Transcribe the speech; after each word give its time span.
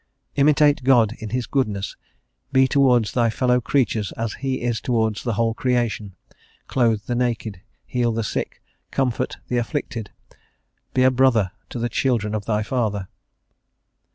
"Imitate 0.35 0.83
God 0.83 1.13
in 1.19 1.29
His 1.29 1.45
goodness. 1.45 1.95
Be 2.51 2.67
towards 2.67 3.11
thy 3.11 3.29
fellow 3.29 3.61
creatures 3.61 4.11
as 4.13 4.33
He 4.41 4.61
is 4.61 4.81
towards 4.81 5.21
the 5.21 5.33
whole 5.33 5.53
creation. 5.53 6.15
Clothe 6.65 7.03
the 7.03 7.13
naked; 7.13 7.61
heal 7.85 8.11
the 8.11 8.23
sick; 8.23 8.63
comfort 8.89 9.37
the 9.47 9.57
afflicted; 9.57 10.09
be 10.95 11.03
a 11.03 11.11
brother 11.11 11.51
to 11.69 11.77
the 11.77 11.87
children 11.87 12.33
of 12.33 12.45
thy 12.45 12.63
Father." 12.63 13.09